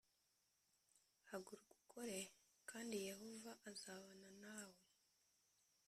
[1.29, 2.19] Haguruka ukore
[2.69, 4.81] kandi Yehova azabane nawe